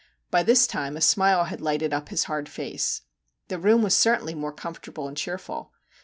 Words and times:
By 0.31 0.41
this 0.41 0.65
time 0.65 0.97
a 0.97 0.99
smile 1.01 1.43
had 1.43 1.61
lighted 1.61 1.93
up 1.93 2.09
his 2.09 2.23
hard 2.23 2.49
face. 2.49 3.03
The 3.49 3.59
room 3.59 3.83
was 3.83 3.93
certainly 3.95 4.33
more 4.33 4.51
comfortable 4.51 5.07
and 5.07 5.15
cheerful. 5.15 5.73